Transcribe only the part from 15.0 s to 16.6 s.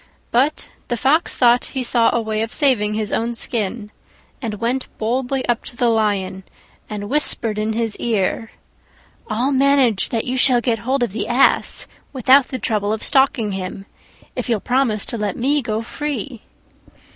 to let me go free."